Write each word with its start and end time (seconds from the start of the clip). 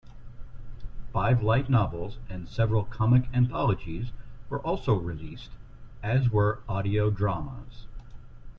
Five 1.13 1.43
light 1.43 1.69
novels 1.69 2.17
and 2.27 2.49
several 2.49 2.85
comic 2.85 3.25
anthologies 3.35 4.09
were 4.49 4.59
also 4.61 4.95
released, 4.95 5.51
as 6.01 6.27
were 6.31 6.63
audio 6.67 7.11
dramas. 7.11 7.85